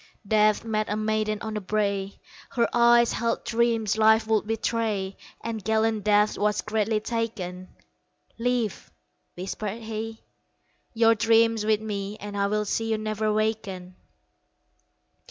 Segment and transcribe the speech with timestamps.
[0.27, 2.19] Death met a maiden on the brae,
[2.49, 7.67] Her eyes held dreams life would betray, And gallant Death was greatly taken
[8.39, 8.89] "Leave,"
[9.37, 10.23] whispered he,
[10.95, 13.93] "Your dream with me And I will see you never waken."